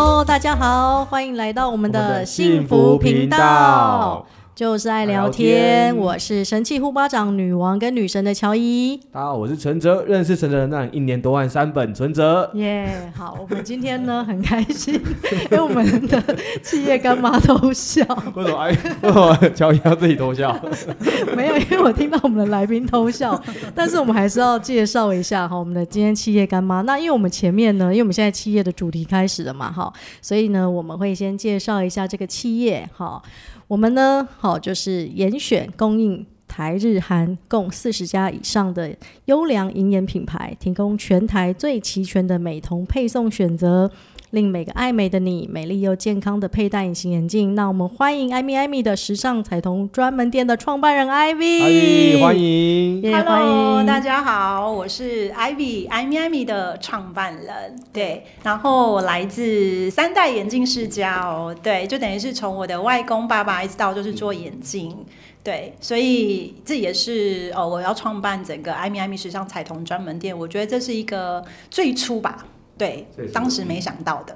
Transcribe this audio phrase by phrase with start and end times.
[0.00, 4.24] Hello，大家好，欢迎来到我们的幸福频道。
[4.58, 8.96] 就是爱聊天，我是神器护巴掌女王跟女神的乔伊。
[9.12, 12.50] 大家好，我是存哲，认识存哲的那一年多万三本存折。
[12.54, 15.00] 耶，好，我们今天呢很开心，
[15.48, 16.20] 因为我们的
[16.60, 18.04] 企业干妈偷笑。
[18.34, 18.58] 为什么？
[18.58, 18.70] 哎，
[19.02, 20.52] 为什么乔伊要自己偷笑？
[21.36, 23.40] 没有，因为我听到我们的来宾偷笑，
[23.76, 26.80] 但是我们还是要介绍一下哈，我们的今天企业干妈。
[26.80, 33.22] 那因为我们前面呢，因为我们现在企业的主题开始了嘛，哈，所以呢，我们会先介绍一下这个企业，哈。
[33.68, 38.96] 我们呢，好，就是严选供应台日韩共四十家以上的
[39.26, 43.90] 优良银眼品牌，提供全台最齐全的美瞳配送选择。
[44.30, 47.54] 令每个爱美的你美丽又健康的佩戴隐形眼镜。
[47.54, 57.80] 那我们欢迎艾米艾米的时尚彩瞳专门店的创办人 Ivy，欢迎，Hello，大家好，我是 Ivy，艾米艾米的创办人。
[57.90, 64.94] 对，然后我来自三代眼镜世家哦，对，就等于是从我的外公爸爸一直到就是做眼镜，
[65.42, 72.44] 对，所以这也是哦，我要创办整个艾米艾米时尚彩瞳专门店，我觉得这是一个最初吧。
[72.78, 74.34] 对，当时没想到的，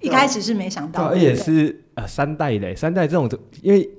[0.00, 3.28] 一开始是没想到的，而且是呃三代的，三代这种，
[3.60, 3.90] 因为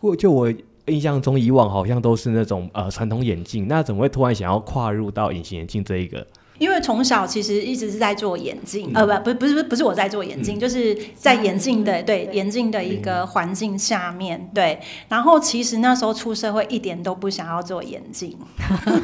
[0.00, 0.52] 过就我
[0.86, 6.26] 印象中以往好像都是那种呃传统眼镜，那怎么会突然想要跨入到隐形眼镜这一个？
[6.58, 12.34] 因为从小其实一直是在做眼镜，嗯、呃不不不是不是我在做眼镜，嗯、就是在眼镜的对，对。
[12.34, 14.80] 眼镜的一个环境下面对。
[15.08, 18.36] 然后其实那时候出社会一点都不想要做眼镜，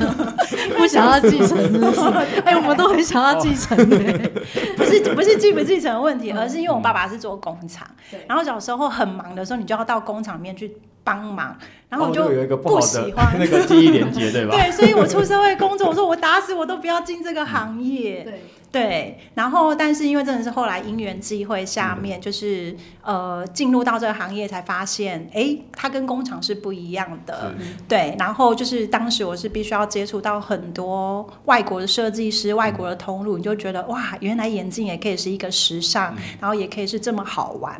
[0.76, 2.00] 不想要继承是不是？
[2.44, 3.98] 哎，我们都很想要继承的，
[4.76, 10.72] 不是不是继不继承的问题，而是因为我爸爸是做工厂，嗯、然后小时候很忙的时候，你就要到工厂里面去。
[11.04, 11.56] 帮忙，
[11.88, 14.54] 然后我就不喜欢 那个记忆连接，对吧？
[14.54, 18.22] 对，所以我出社会工作，我说我打死我都不要进这个行业。
[18.22, 27.52] 对对，然后但是因为真的是后来因缘际会下面，就是呃进入到这个行业才发现，哎，它跟工厂是不一样的。
[27.86, 37.78] 对，然后就是当时我是必须要接触到很多外国的设计师、外国的通路，你就觉得哇，原来眼镜也可以是一个时尚，然后也可以是这么好玩。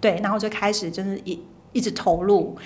[0.00, 1.38] 对，然后就开始真是一。
[1.72, 2.56] 一直投入，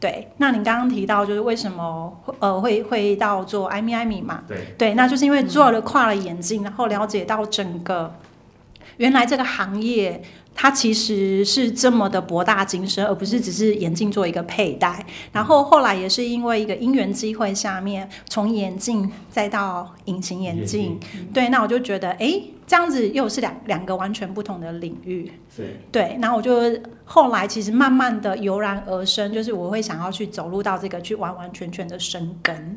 [0.00, 0.28] 对。
[0.38, 4.42] 那您刚刚提到就是为什么呃会会到做艾米艾米嘛？
[4.48, 8.14] 对对，那就是因为做了跨了眼镜，然后了解到整个
[8.98, 10.22] 原来这个行业
[10.56, 15.06] 它其实是这么的博大精深，而不是只是眼镜做一个佩戴。
[15.30, 20.98] 然后后来也是因为一个因缘机会下面，从眼镜再到隐形眼镜，
[21.32, 22.16] 对，那我就觉得哎。
[22.18, 26.18] 欸这样子又是两两个完全不同的领域，是对。
[26.20, 26.52] 然后我就
[27.04, 32.76] 后来其实慢慢的油然而生，就是我会想要去走入到这个去完完全全的生根，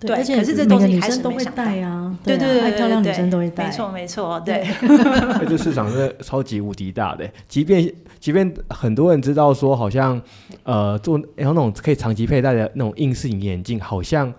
[0.00, 0.16] 对。
[0.16, 4.66] 而且可是这东西女生都会戴啊，对对对，漂亮女生都会戴，没错没错，对。
[5.48, 10.20] 这市场是超级无敌大的，即便即便很多人知道说好像
[10.62, 14.32] 呃做然后那种可以长期佩戴的那种硬式眼镜，好像。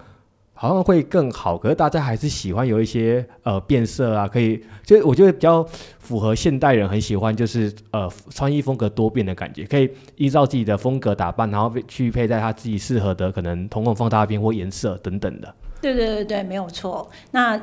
[0.62, 5.64] 好像会更好，可是大家还是喜欢有一些呃变色啊，可以，就我觉得比较
[6.00, 15.56] 符合现代人很喜欢，就是呃穿衣风格多变的感觉，可以依照自己的风格打扮，然后去佩戴他自己适合的可能瞳孔放大片或颜色等等的。
[15.82, 17.10] 对对对对，没有错。
[17.32, 17.58] 那。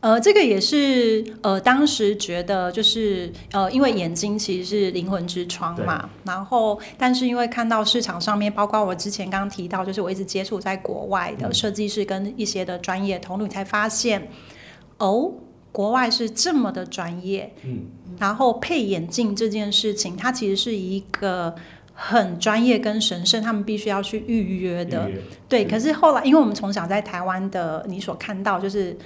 [0.00, 14.30] 呃，这个也是呃，当时觉得就是呃，因为眼睛其实是灵魂之窗嘛，然后但是因为看到市场上面，包括我之前刚刚提到，就是我一直接触在国外的设计师跟一些的专业通路，才发现
[14.98, 15.32] 哦，
[15.72, 17.86] 国外是这么的专业，嗯，
[18.20, 21.54] 然后配眼镜这件事情，它其实是一个。
[22.00, 25.10] 很专业跟神圣，他们必须要去预约的。
[25.10, 28.96] 约对，是可是后来，因为我们从小在台湾的，你所看到就是，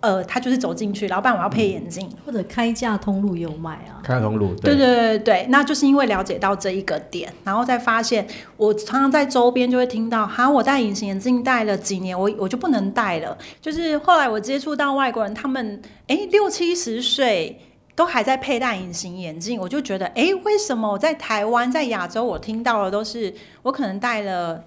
[0.00, 4.00] 呃，他就是走进去，老板我要配眼镜，嗯、或者开价通路有卖啊。
[4.02, 8.26] 开价通路，对对对对对，那就是因为了解到这一个点，然后再发现，
[8.56, 13.36] 我常常在周边就会听到，哈，我戴隐形眼镜戴了几年，我我就不能戴了。
[13.60, 17.60] 就是后来我接触到外国人，他们哎六七十岁。
[17.98, 24.62] 都还在佩戴隐形眼镜，我就觉得，哎、为什么我在台湾、在亚洲，我听到的都是我可能戴了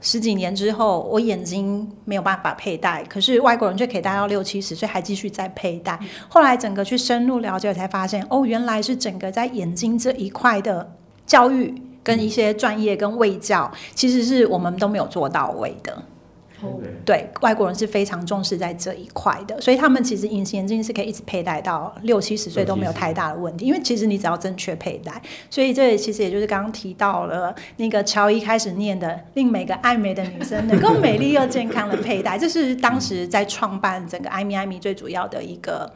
[0.00, 5.98] 十几年之后，我眼睛没有办法佩戴，可是外国人却可以戴到六七十岁还继续在佩戴。
[6.28, 10.92] 后来整个去深入了解，才发现，哦，原来是整个在眼睛这一块的
[11.26, 11.74] 教育
[12.04, 16.00] 跟一些专业跟卫教，其实是我们都没有做到位的。
[17.04, 35.92] 对，外国人是非常重视在这一块的，所以他们其实隐形眼镜是可以一直佩戴到六七十岁都没有太大的问题，因为其实你只要正确佩戴，所以这其实也就是刚刚提到了那个乔伊开始念的，令每个爱美的女生能够美丽又健康的佩戴，这是当时在创办整个艾米艾米最主要的一个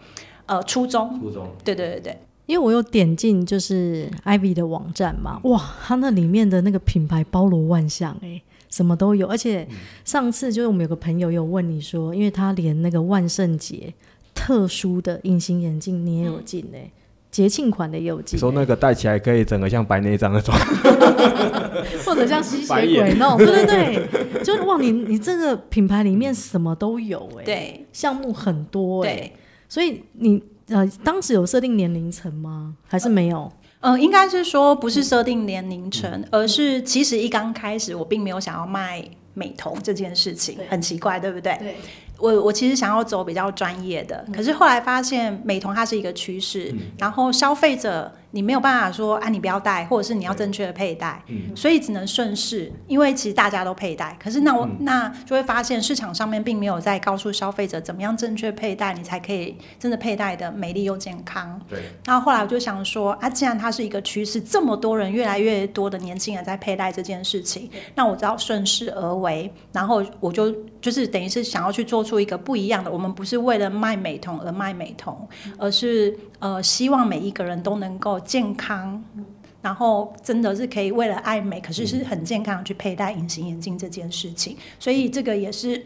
[0.47, 1.21] 呃初衷。
[1.21, 2.19] 初衷，对对对对。
[2.47, 8.43] 因为我有点进就是 Ivy 的网站嘛，哇，它那里面的那个品牌包罗万象，哎，
[8.75, 9.29] 什么都有。
[9.29, 9.67] 而且
[10.05, 13.95] 上次就是我们有个朋友有问你说，因为他连那个万圣节
[14.35, 16.91] 特殊的隐形眼镜你也有进哎，
[17.31, 18.37] 节庆款的也有进。
[18.39, 20.53] 说那个戴起来可以整个像白内障那种，
[22.05, 29.31] 或者像吸血鬼那种，对对对，就是哇，你你这个品牌里面什么都有哎，对，项目很多哎，
[29.69, 30.43] 所以你。
[30.69, 32.75] 呃，当时有设定年龄层吗？
[32.89, 33.53] 还是没有？
[33.85, 39.05] 嗯、呃，应该是说不是设定年龄层，嗯、而是其实一刚开始我并没有想要卖
[39.35, 41.57] 美瞳这件事情，很奇怪，对不对？
[41.61, 41.77] 对。
[42.19, 48.11] 我我其实想要走比较专业的，可是后来发现美瞳它是一个趋势，嗯、然后消费者。
[48.35, 52.71] 你没有办法说啊，你不要戴，或者是你要正确的佩戴，嗯、所以只能顺势。
[52.89, 61.61] 因为其实大家都佩戴，可是那我、嗯、那就会发现市场上面并没有在告诉消费者怎么样正确佩戴，你才可以真的佩戴的美丽又健康。
[61.71, 61.79] 对。
[62.05, 72.91] 然后后来我就想说啊，既然它是一个趋势，这么多人越来越多的年轻人在佩戴这件事情，那我只要顺势而为，然后我就就是等于是想要去做出一个不一样的。
[72.91, 75.17] 我们不是为了卖美瞳而卖美瞳，
[75.57, 78.21] 而是呃希望每一个人都能够。
[78.25, 79.03] 健康，
[79.63, 85.85] 然后真的是可以为了爱美，可是是很健康的去佩戴隐形眼镜这件事情，所以这个也是，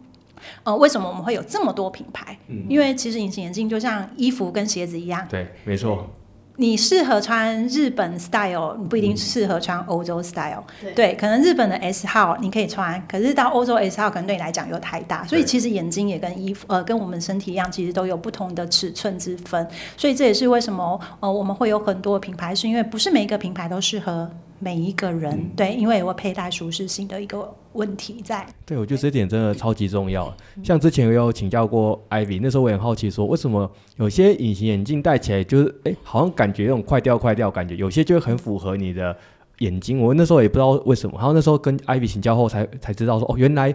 [0.64, 2.38] 呃，为什么我们会有这么多品牌？
[2.48, 6.08] 嗯，因为其实隐形眼镜就像衣服跟鞋子一样，对，没错。
[6.56, 10.64] 你适合穿日本 style，你不一定适合穿欧洲 style。
[10.80, 15.24] 对，对，可能日本的 S 号你可以穿，可是到欧洲 S 号可能对你来讲又太大。
[15.26, 19.66] 所以其实眼睛也跟衣服，呃，跟我们身体一样，其实都有不同的尺寸之分。
[19.96, 24.30] 所以这也是为什么，呃，我们会有很多品牌，是因为不是每一个品牌都适合。
[24.58, 28.46] 每一个人、嗯、对，因为有佩戴舒适性的一个问题在。
[28.64, 30.34] 对，我觉得这点真的超级重要。
[30.64, 39.16] 像之前我有请教过 Ivy，那时候我很好奇，说为什么有些隐形眼镜戴起来就是，哎，好像感觉那种快掉快掉感觉，有些就会很符合你的
[39.58, 40.00] 眼睛。
[40.00, 43.74] 我那时候也不知道为什么，然后那时候跟 Ivy 请教后才才知道说，哦，原来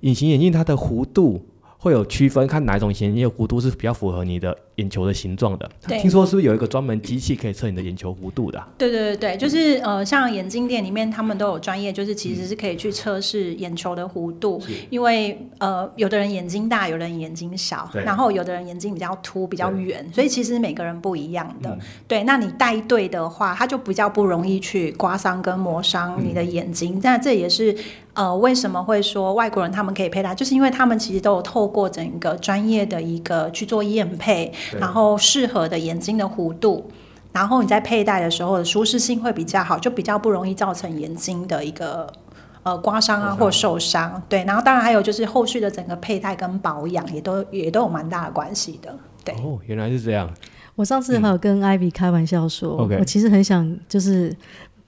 [0.00, 1.46] 隐形眼镜它的弧度。
[1.78, 5.70] 会有区分，看哪一种眼镜弧度是比较符合你的眼球的形状的。
[5.86, 8.68] 听说是不是有一个专门机器可以测你的眼球弧度的啊？
[8.76, 14.60] 对对对对，就是呃，像眼镜店里面他们都有专业，就是其实是可以去测试眼球的弧度。
[14.68, 21.70] 嗯、因为呃，有的人眼睛大，有的人眼睛小，然后有的人眼睛比较凸、比较圆，所以其实每个人不一样的。
[21.70, 21.78] 嗯、
[22.08, 26.98] 对，那你戴对的话，它就比较不容易去刮伤跟磨伤你的眼睛。
[27.02, 27.76] 那、嗯、这也是。
[28.14, 30.34] 呃，为什么会说外国人他们可以佩戴？
[30.34, 36.90] 就是因为他们其实都有透过整个专业的一个去做验配，然后适合的眼睛的弧度，
[37.32, 42.06] 然后你在佩戴的时候的舒适性会比较好，就比较不容易造成眼睛的一个
[42.62, 44.22] 呃刮伤啊或受伤。
[44.28, 48.96] 对，然后当然还有就是后续的整个佩戴跟保养也都也都有蛮大的关系的。
[49.24, 50.30] 对，哦，原来是这样。
[50.74, 54.34] 我上次还有跟 Ivy 开玩笑说，嗯、我其实很想就是。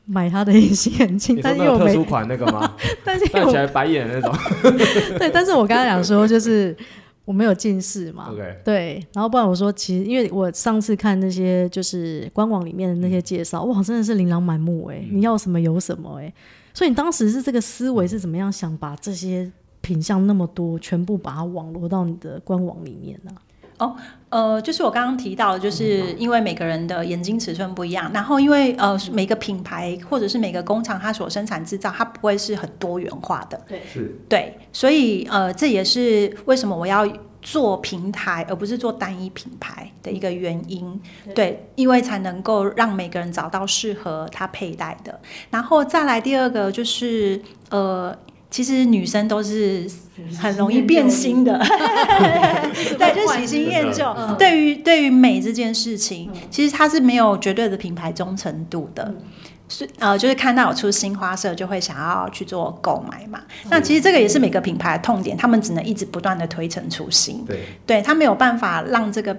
[0.06, 2.70] 买他的隐形眼镜，但是有特殊款那个吗？
[3.02, 4.30] 但是戴起来白眼那种。
[5.18, 6.76] 对，但是我刚才讲说，就是
[7.24, 8.30] 我没有近视嘛。
[8.64, 16.32] 对，然后不然我说，其实因为我上次看那些就是官网里面的那些介绍，哇，真的是琳琅满目哎，你要什么有什么哎。
[16.72, 19.50] 所以你当时是这个思维是怎么样想把这些
[19.80, 23.30] 品相那么多全部把它网罗到你的官网里面呢？
[23.78, 23.96] 哦，
[24.28, 37.04] 呃，就是我刚刚提到，就是因为每个人的眼睛尺寸不一样，然后因为呃每个品牌或者是每个工厂它所生产制造，它不会是很多元化的，对，是，对，所以呃这也是为什么我要
[37.42, 41.00] 做平台而不是做单一品牌的一个原因，
[41.34, 48.16] 对，因为才能够让每个人找到适合他佩戴的，然后再来第二个就是呃。
[48.54, 49.84] 其实女生都是
[50.40, 51.58] 很容易变心的，
[52.96, 54.04] 对，就喜新厌旧。
[54.16, 59.12] 嗯、对于对于美这件事情，嗯、其实它是没有绝对的品牌忠诚度的。
[59.68, 63.40] 是、嗯、呃，就是看到有出新花色，就会想要去做购买嘛。
[63.64, 67.44] 嗯、那其实这个也是每个品牌的痛点，他们只能一直不断的推陈出新。
[67.44, 69.36] 对，对他没有办法让这个，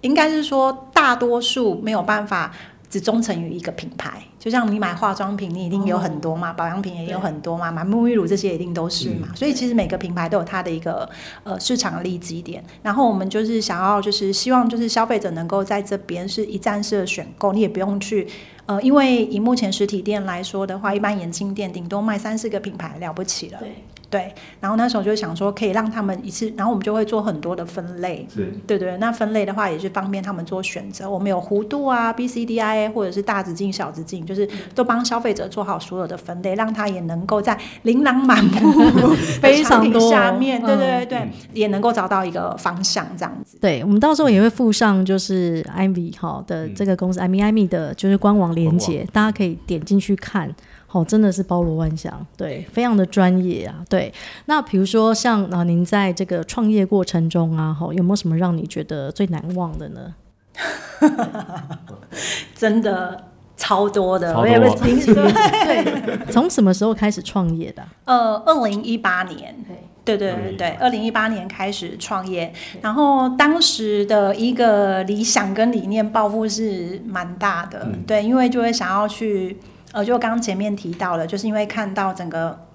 [0.00, 2.50] 应该是说大多数没有办法。
[2.88, 9.26] 只忠诚于一个品牌，就像你买化妆品，你一定有很多嘛，哦、保养品也有很多嘛，买沐浴乳这些一定都是嘛。
[9.28, 11.10] 嗯、所以其实每个品牌都有它的一个
[11.42, 12.62] 呃市场的利基点。
[12.80, 18.28] 然后我们就是想要，就是希望就是消费者能够在这边是一站式的选购，你也不用去
[18.66, 23.58] 呃，因为以目前实体店来说的话，一般眼镜店顶多卖三四个品牌了不起了。
[23.58, 23.74] 对
[24.16, 28.96] 对，然后那时候就想说可以让他们一次，然后我们就会做很多的分类，是，对对。
[28.96, 31.08] 那分类的话也是方便他们做选择。
[31.08, 38.72] 我们有弧度啊，B C D I A 或者是大直径、小直径，就是都帮消费者做好所有的分类，让他也能够在琳琅满目
[39.42, 43.58] 非常多下面，对对对对，嗯、也能够找到一个方向这样子。
[43.60, 50.54] 对，我们到时候也会附上就是 Ivy 哈的这个公司 IME IME 的就是官网连接，大家可以点进去看。
[50.92, 54.10] 哦，真的是包罗万象，对，非常的专业啊，对。
[54.46, 60.14] 那比如说像啊，您在这个创业过程中啊，哈，有没有什么让你觉得最难忘的呢？
[62.56, 63.24] 真的
[63.58, 67.82] 超多的，我也不听起 对，从什么时候开始创业的？
[68.06, 69.54] 呃，二零一八年，
[70.02, 72.50] 对对对对，二零一八年开始创业，
[72.80, 79.58] 然后当时的一个理想跟理念抱负是蛮大的，嗯、对，因为就会想要去。
[79.96, 82.66] 呃，就刚刚前面提到了，就是因为看到整个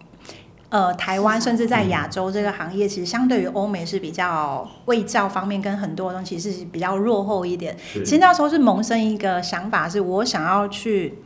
[0.69, 7.77] 呃台湾，甚至在亚洲这个行业，其实相对于欧美是比较卫教方面跟很多东西是比较落后一点。
[7.93, 11.19] 其实那时候是萌生一个想法，是我想要去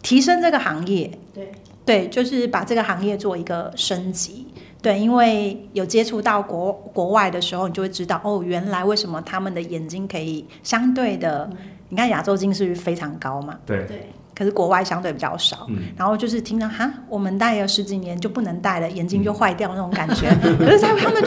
[0.00, 1.10] 提升这个行业。
[1.34, 1.52] 对
[1.84, 4.46] 对，就是把这个行业做一个升级。
[4.80, 11.58] 对，因为有接触到国国外的时候，你就会知道哦，原来为什么他们的眼睛可以相对的，嗯、
[11.90, 13.58] 你看亚洲近视率非常高嘛。
[13.66, 14.08] 对对。
[14.42, 20.36] 可是国外相对比较少，嗯、然后就是听到哈，我们戴了十几年就不能戴了，眼睛就坏掉那种感觉。
[20.42, 21.22] 嗯、 可是他们他们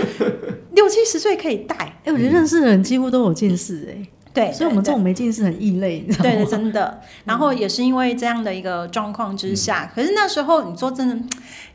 [0.73, 4.05] 六七十岁可以戴，哎、欸，我觉得认识的人几乎都有近视，哎。
[4.35, 7.01] 对，所以我们这种没劲是很异类，对对，真的。
[7.23, 11.17] 然后也是因为这样的一个状况之下，可是那时候你说真的，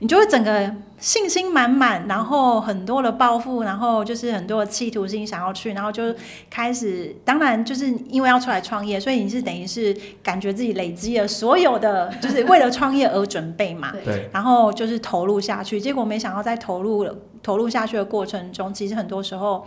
[0.01, 6.15] 你就会整个信心满满，然后很多的抱负，然后就是很多的企图心想要去，然后就
[6.51, 7.17] 开始。
[7.25, 13.91] 当然就是因为要出来创业，所以你是等于是感觉自己累积了所有的，就是为了创业而准备嘛。
[14.05, 14.29] 对。
[14.33, 19.65] 然后就是投入下去，结果没想到在投入了投入下去的过程中，其实很多时候。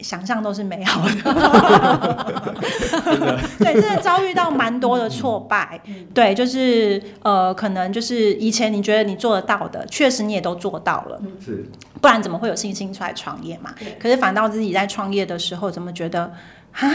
[0.00, 1.14] 想象都是美好的，
[3.58, 5.80] 对，真的遭遇到蛮多的挫败，
[6.12, 11.64] 对，就是呃，可能就是以前你觉得你做得到的，确实你也都做到了，是，
[12.00, 13.74] 不然怎么会有信心出来创业嘛？
[13.98, 16.32] 可是反倒自己在创业的时候，怎么觉得
[16.72, 16.90] 啊？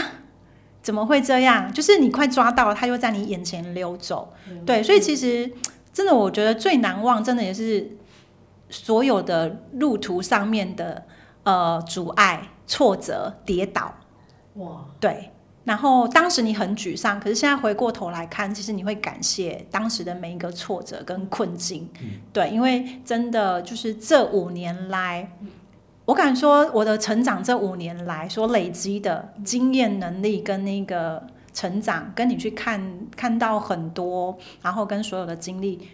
[0.80, 1.72] 怎么会这样？
[1.72, 4.32] 就是你快抓到了，他又在你眼前溜走，
[4.64, 5.50] 对，所以其实
[5.92, 7.96] 真的，我觉得最难忘，真的也是
[8.70, 11.02] 所有的路途上面的
[11.42, 12.48] 呃阻碍。
[12.72, 13.92] 挫折、跌倒，
[14.54, 15.28] 哇，对。
[15.64, 25.48] 然后当时你很沮丧，可是现在回过头来看，其实你会感谢当时的每一个挫折跟困境，嗯、对，因为真的就是这五年来，嗯、
[26.06, 35.86] 我敢说我的成长这五年来所累积的经验、能力跟那个成长，跟你去看看到很多，然后跟所有的经历，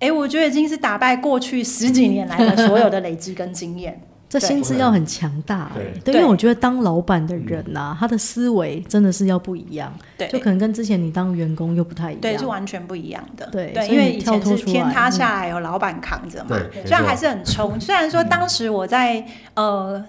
[0.00, 3.98] 哎，我觉得已经是打败过去十几年来的所有的累积跟经验。
[4.28, 5.70] 这心智要很强大，
[6.04, 20.04] 对，因为我觉得当老板的人呐、啊，他的思维真的是要不一样，对，就可能跟之前你当员工又不太一样，对，是完全不一样的，对，对，因为以前是天塌下来有老板扛着嘛，虽然还是很冲，虽然说当时我在呃。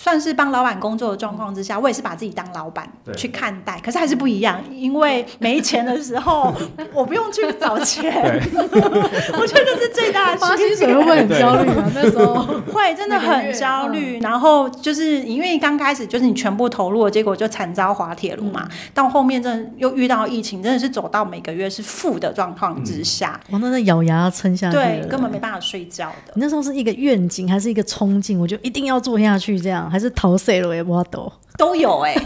[0.00, 6.54] 算是帮老板工作的状况之下，我也是把自己当老板去看待，可是还是不一样，因为没钱的时候，
[6.94, 8.12] 我不用去找钱，
[8.62, 10.38] 我觉得这是最大的。
[10.38, 11.90] 发薪水会很焦虑啊？
[11.92, 18.68] 那时候 会真的很焦虑，然后就是因为刚开始就是你全部投入了，结果就惨遭滑铁卢嘛。
[18.94, 26.32] 到后面真的又遇到疫情，真的是走到每个月是负的状况之下，我那那咬牙撑下去，对，根本没办法睡觉的。
[26.36, 28.38] 你那时候是一个愿景还是一个冲劲？
[28.38, 29.87] 我就一定要做下去这样。
[29.88, 32.24] 还是逃税了也不都都有哎、 欸，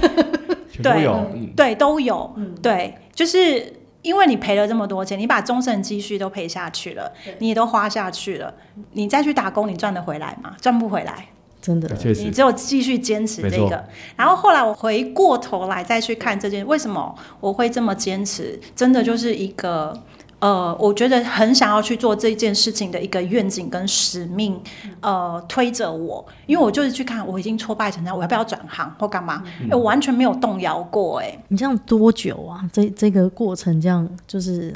[0.82, 8.52] 对，对都有，对，就是因为你赔了这么多钱，你把终身积蓄都赔下去了，你也都花下去了，
[8.92, 10.54] 你再去打工，你赚得回来吗？
[10.60, 11.28] 赚不回来，
[11.60, 11.88] 真的，
[12.24, 13.84] 你只有继续坚持这个。
[14.16, 18.60] 然后后来我回过头来再去看这件，为什么我会这么坚持？
[18.74, 19.98] 真的就是一个。
[20.42, 24.60] 呃，我觉得很想要去做这件事情的一个愿景跟使命，
[25.00, 29.40] 呃，推着我，因为我就是去看，我已经挫败成这样，我要不要转行或干嘛？
[29.60, 32.68] 嗯、我完全没有动摇过、欸，哎，你这样多久啊？
[32.72, 34.74] 这这个过程这样就是，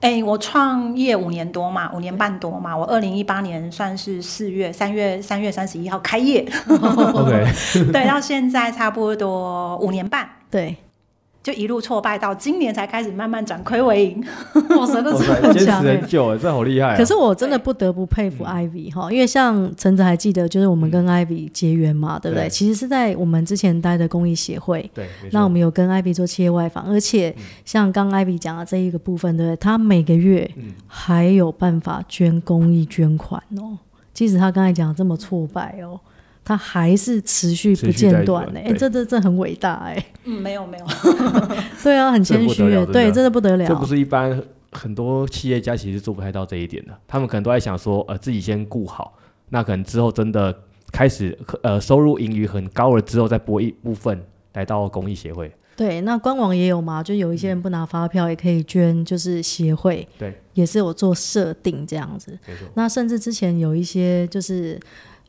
[0.00, 7.46] 哎、欸，我创业五年多嘛，五年半多嘛，我二零一八年算是四月三月三月三十一号开业， OK，
[7.92, 10.74] 对，到现在差不多五年半，对。
[11.44, 14.24] 就一路挫败到今年才开始慢慢转亏为盈，
[14.78, 16.96] 哇塞，那真的很强，很久哎，这好厉害。
[16.96, 22.48] 可是我真的不得不佩服 Ivy 哈，因为像陈子还记得，就是我们跟 Ivy 结缘嘛，对不对？
[22.48, 27.36] 其实是在我们之前待的公益协会，对，那我们有跟 Ivy 做企业外访，而且
[27.66, 29.56] 像刚 Ivy 讲的这一个部分，对不对？
[29.58, 30.50] 他每个月
[30.86, 33.76] 还有办法捐公益捐款哦。
[34.14, 36.00] 即使他刚才讲这么挫败哦，
[36.44, 38.60] 他还是持续不间断呢。
[38.62, 40.04] 哎，这这这很伟大哎。
[40.24, 40.84] 嗯，没有没有。
[41.82, 42.62] 对啊，很谦虚。
[42.86, 43.66] 对，真的不得了。
[43.66, 46.92] 这不是一般很多企业家其实做不太到这一点的。
[47.08, 49.16] 他们可能都在想说，呃，自己先顾好，
[49.48, 50.54] 那可能之后真的
[50.92, 54.22] 开始呃收入盈余很高了之后，再拨一部分
[54.52, 55.50] 来到公益协会。
[55.76, 62.38] 对，那官网也有嘛，就有一些人不拿发票也可以捐，就是协会，对，也是有做设定这样子。
[62.46, 62.68] 没错。
[62.74, 64.78] 那甚至之前有一些就是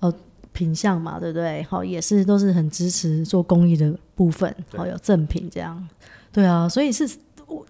[0.01, 0.13] 呃
[0.55, 1.61] 品相嘛，对不对？
[1.69, 5.87] 好，也是都是很支持做公益的部分，好有赠品这样。
[6.31, 7.07] 对啊，所以是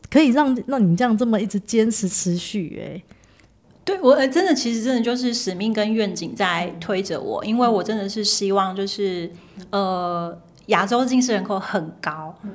[0.10, 3.04] 可以让让你这样这么一直坚持持续哎。
[3.84, 9.30] 对我真的其实真的就是使命跟愿景在推着我，因为我真的是希望就是
[9.72, 10.38] 呃。
[10.70, 12.52] 亚洲近视人口很高，嗯，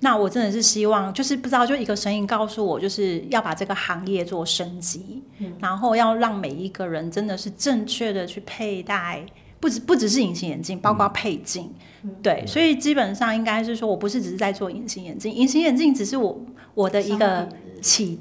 [0.00, 9.24] 那我真的是希望，就是不知道，就一个声音告诉我，就是要把这个行业做升级，嗯，然后要让每一个人真的是正确的去佩戴，
[9.58, 11.72] 不只不只是隐形眼镜，包括配镜，
[12.02, 16.40] 嗯，对，所以基本上应该是说，我不是只是在做隐形眼镜，隐形眼镜只是我
[16.74, 17.48] 我的一个
[17.80, 18.20] 起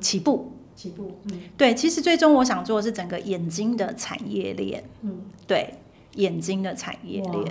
[0.00, 1.18] 起步起步，
[1.56, 5.74] 对，其实最终我想做的是整个眼睛的产业链，嗯，对，
[6.14, 7.44] 眼睛的产业链。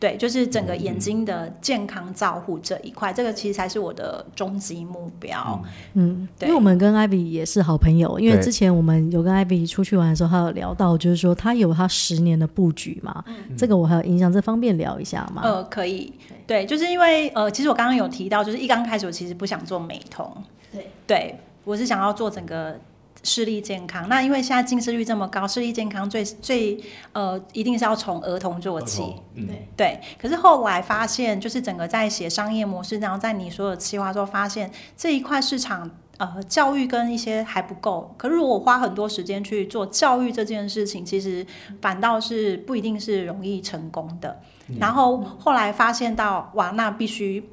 [0.00, 5.60] 对，就是整个眼睛的健康照护这一块，嗯，这个其实才是我的终极目标。
[5.94, 13.24] 嗯，对，因为我们跟艾比也是好朋友，因为之前我们有跟艾比出去玩的时候，他有聊到，就是说他有他十年的布局嘛。
[13.26, 15.42] 嗯，这个我还有印象，这方便聊一下吗？
[15.44, 16.12] 呃，可以。
[16.46, 20.24] 对，就是因为呃，其实我刚刚有提到，就是一刚开始我其实不想做美瞳。
[20.72, 22.78] 对，对我是想要做整个。
[23.24, 26.78] 视力健康，那因为现在近视率这么高，视力健康最最
[27.12, 29.02] 呃，一定是要从儿童做起。
[29.34, 30.00] 对、嗯、对。
[30.20, 38.14] 可是后来发现，就是整个在写商业模式，然后在你所有企划之后，发现这一块市场呃教育跟一些还不够。
[38.16, 41.44] 可是如果我花很多时间去做教育这件事情，其实
[41.80, 44.40] 反倒是不一定是容易成功的。
[44.68, 47.48] 嗯、然后后来发现到哇，那必须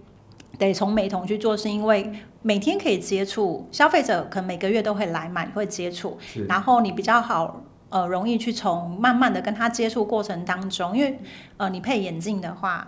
[0.58, 2.12] 得从美瞳去做，是因为。
[2.48, 6.16] 每天可以接触消费者，可能每个月都会来买，会接触，
[6.48, 11.18] 然后你比较好，呃，容易去从慢慢的跟他接触过程当中，因为
[11.58, 12.88] 呃，你配眼镜的话，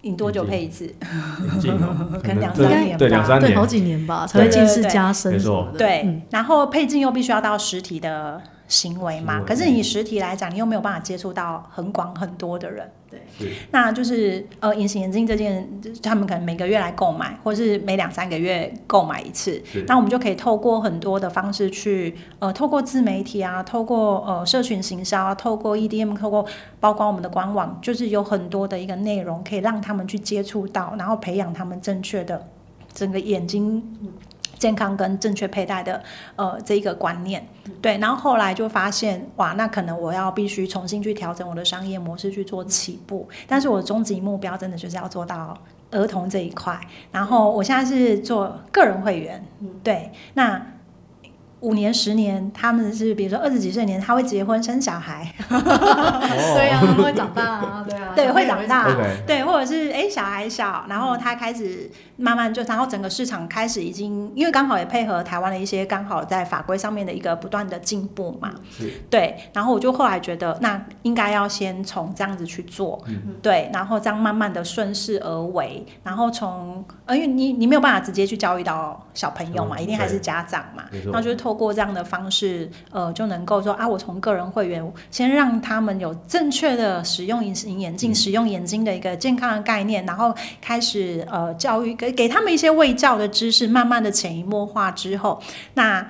[0.00, 0.86] 你多久配一次？
[0.86, 5.32] 眼镜、哦、 可能两三年吧，对，两三年，对，好几年吧，才会近视加深。
[5.32, 12.90] 没错，对、嗯，然后配镜又必须要到实体的行为嘛，可是你实体来讲，你又没有办法接触到很广很多的人。
[13.10, 13.20] 对，
[13.72, 15.68] 那就是呃，隐形眼镜这件，
[16.00, 19.60] 他们可能每个月来购买，或是每两三个月购买一次。
[19.88, 26.46] 那我们就可以透过很多的方式去，呃，透过自媒体啊，透过呃社群行销啊，透过 EDM，透过
[26.78, 32.46] 包括我们的官网，就是有很多的一个内容，可以让他们去接触到，然后培养他们正确的
[32.94, 33.82] 整个眼睛。
[34.60, 36.00] 健康跟正确佩戴的
[36.36, 37.44] 呃这一个观念，
[37.82, 45.58] 对，然后后来就发现哇，那可能我要必须重新去调整我的商业模式去做起步，但是我终极目标真的就是要做到
[45.90, 46.78] 儿童这一块，
[47.10, 49.44] 然后我现在是做个人会员，
[49.82, 50.64] 对，那。
[51.60, 58.88] 五年、十年，他们是比如说二十几岁年，他会结婚生小孩，对、啊，他会长大啊，对啊， 对，会长大。
[59.26, 68.52] 对，或者是哎、欸、小孩小，然后他开始慢慢就，然后整个市场开始已经，因为刚好也配合台湾的一些刚好在法规上面的一个不断的进步嘛，
[69.10, 95.42] 对，然后我就后来觉得，那应该要先从这样子去做，嗯、对，然后这样慢慢的顺势而为，然后从，呃，因为你你没有办法直接去教育到小朋友嘛，嗯、一定还是家长嘛，然后就是透过这样的方式，呃，就能够说啊，我从个人会员先让他们有正确的使用隐形眼镜、嗯、使用眼睛的一个健康的概念，然后开始呃教育给给他们一些卫教的知识，慢慢的潜移默化之后，
[95.74, 96.06] 那。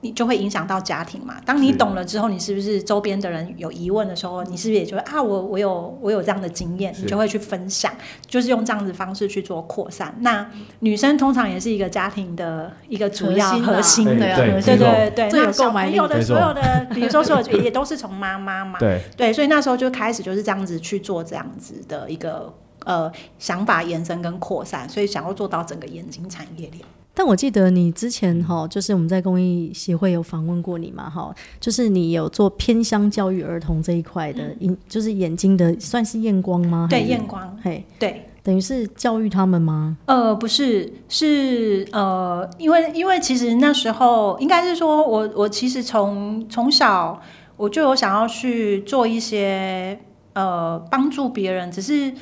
[0.00, 1.40] 你就会影响到家庭嘛？
[1.44, 5.20] 当你懂了之后，你是不是周边的人有疑问的时候，你是不是也就会啊？
[5.20, 7.92] 我我有我有这样的经验，你就会去分享，
[8.26, 10.14] 就是用这样子方式去做扩散。
[10.20, 10.48] 那
[10.80, 15.30] 女生通常也是一个家庭的一个主要核心的，对对对对对。
[15.32, 26.84] 那小朋友的所有的， 比如说所有也都是从妈妈嘛，对对，所以那时候就开始就是这样子去做这样子的一个呃想法延伸跟扩散，所以想要做到整个眼睛产业链。
[27.18, 36.86] 但我记得你之前哈，就是我们在公益协会有访问过你嘛哈，就是你有做偏乡教育儿童这一块的，眼、嗯、就是眼睛的，算是验光吗？
[36.88, 39.96] 对，验光，嘿，对，等于是教育他们吗？
[40.06, 47.20] 呃，不是，是呃，因为因为其实那时候应该是说我我其实从从小
[47.56, 49.98] 我就有想要去做一些
[50.34, 52.14] 呃帮助别人，只是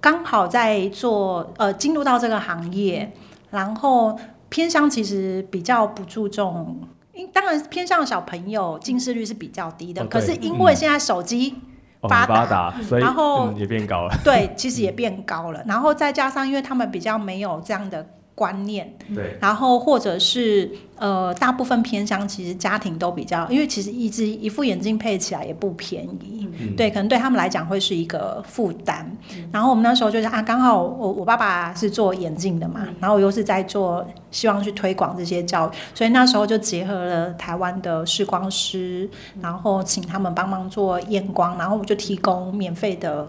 [0.00, 3.12] 刚好在做呃进入到这个行业，
[3.50, 4.18] 然后。
[4.48, 6.80] 偏乡其实比较不注重，
[7.12, 11.54] 因当然偏向小朋友近视率是比较低的，哦、可是因为现在手机
[12.02, 14.14] 发达，哦、发达所以然后、嗯、也变高了。
[14.24, 15.62] 对， 其实也变高了。
[15.66, 18.06] 然后再加上，因为他们比较没有这样的。
[18.38, 29.04] 观念，对，然后或者是呃，大部分偏乡其实家庭都比较，因为其实一只一副眼镜配起来也不便宜，嗯、对，可能对他们来讲会是一个负担。
[29.34, 43.28] 嗯、然后我们那时候就是啊，刚好我我爸爸是做眼镜的嘛，嗯、然后我又是在做，希望去推广这些教育，所以那时候就结合了台湾的视光师，然后请他们帮忙做验光，然后我就提供免费的。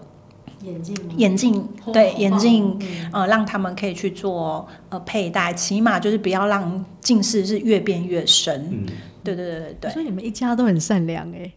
[0.62, 2.78] 眼镜，眼镜，对，眼镜，
[3.12, 8.68] 呃，让他们可以去做呃佩戴，起码就是不要让近视是越变越深。
[8.70, 8.86] 嗯，
[9.24, 9.90] 对对对对对。
[9.92, 11.50] 所以你们一家都很善良哎。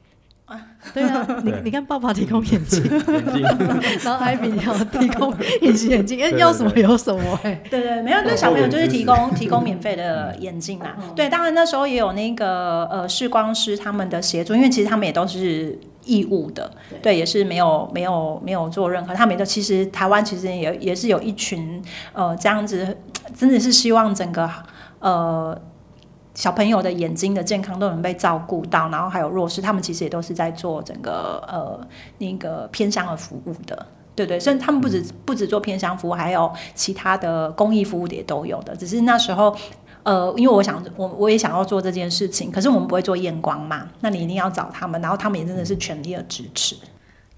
[0.45, 0.59] 啊，
[0.93, 2.83] 对啊， 你你看，爸爸提供眼镜，
[4.03, 7.61] 然后 Ivy 要提供隐形眼镜，哎，要什么有什么哎。
[7.71, 10.87] 对对，没有，那小朋友就是提供提供免费的眼镜嘛。
[11.15, 15.77] 对，当然那时候也有那个呃视光师他们的协助，因为其实他们也都是。
[16.05, 19.13] 义务的，对，对，也是没有没有没有做任何。
[19.13, 22.97] 他们都其实台湾其实也也是有一群呃这样子，
[23.37, 24.49] 真的是希望整个
[24.99, 25.59] 呃
[26.33, 31.79] 小朋友的眼睛的健康都能被照顾到，然后还有弱势，他们其实也都是在做整个呃
[32.17, 33.85] 那个偏乡的服务的，
[34.15, 39.55] 对对，甚至他们不止不止做偏乡服务，还有其他的公益服务的也都有的，只是那时候。
[40.03, 46.75] 呃，因为我想，我我也想要做这件事情，可是我们不会做验光嘛，那你一定要找他们，然后他们也真的是全力的支持。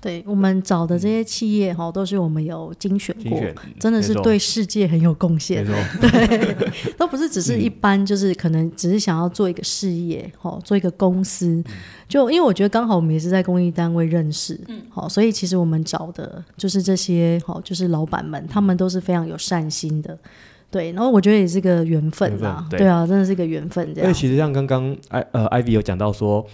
[0.01, 5.65] 对，我们找的这些企业哈，都是我们有精选过，选真的是对世界很有贡献。
[5.99, 6.55] 对，
[6.95, 11.63] 都不是只是一般，就是可能只是想要做一个事业，哈，做一个公司。
[12.07, 20.15] 就因为我觉得刚好我们也是在公益单位认识，嗯，好，所以其实我们找的就是这些，好，就是老板们，他们都是非常有善心的。
[20.75, 24.03] 对，然后我觉得也是个缘分啊，对，对啊，真的是个缘分这样。
[24.03, 26.45] 因为其实像刚刚艾呃 Ivy 有讲到说，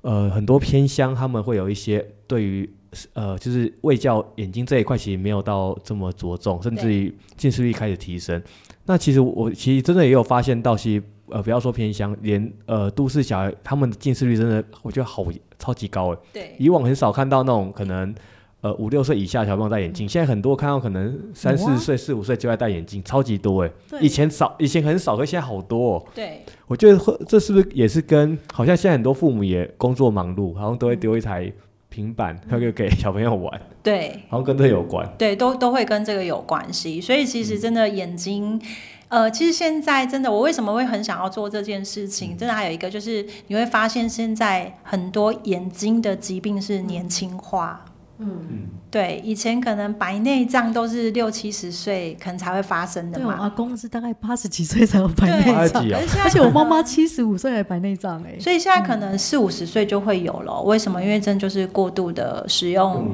[0.00, 2.68] 呃，很多偏乡他们会有一些对于
[3.12, 8.42] 呃就是卫教眼睛这一块其实没有到这么着重，甚至于近视率开始提升。
[8.86, 15.24] 那其实我其实真的也有发现到，其实呃不要说偏乡，连呃都市小孩他们的近视率真的我觉得好
[15.60, 16.18] 超级高哎。
[16.32, 18.12] 对，以往很少看到那种可能。
[18.62, 23.70] 呃，五六岁以下小朋友戴眼镜，现在很多看到可能三四岁、四五岁就爱戴眼镜，超级多哎。
[24.00, 26.06] 以前少，以前很少，可现在好多哦。
[26.14, 31.50] 对，我觉得会这是不是也是跟好像现在很多父母也工作忙碌，好像都会丢一台
[31.88, 33.60] 平板，他就给小朋友玩。
[33.82, 35.10] 对，好像跟这有关。
[35.16, 37.00] 对，都都会跟这个有关系。
[37.00, 38.60] 所以其实真的眼睛，
[39.08, 42.36] 呃，其实现在真的，我为什么会很想要做这件事情？
[42.36, 47.86] 真的还有一个就是，你会发现现在很多眼睛的疾病是年轻化。
[48.22, 53.34] 嗯，对，以前可能白内障都是六七十岁可能才会发生的嘛。
[53.38, 55.82] 我阿公是大概八十几岁才有白内障，
[56.22, 58.38] 而且我妈妈七十五岁还白内障哎。
[58.38, 61.02] 所以现在可能四五十岁就会有了，为什么？
[61.02, 63.08] 因为真就是过度的使用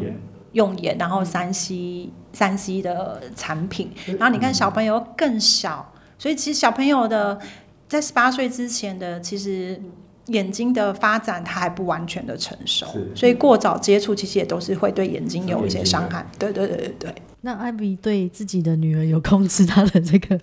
[0.53, 7.39] 用眼，然后三 C 三 C 的产品，然后你看小朋友更小，所以其实小朋友的
[7.87, 9.81] 在十八岁之前的其实。
[10.27, 16.27] 眼睛的发展，它还不完全的成熟，所以过早接触其实也都是会对眼睛有一些伤害。
[16.39, 17.15] 对对对对对。
[17.47, 20.37] 那艾比对自己的女儿有控制她的这个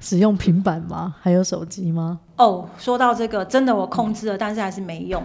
[0.00, 1.14] 使用平板吗？
[1.20, 2.18] 还有手机吗？
[2.36, 5.22] 哦，说到这个，真的我控制了，但是还是没用。